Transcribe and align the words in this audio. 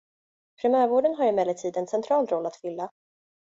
Primärvården 0.61 1.15
har 1.15 1.25
emellertid 1.25 1.77
en 1.77 1.87
central 1.87 2.27
roll 2.27 2.45
att 2.45 2.55
fylla. 2.61 2.91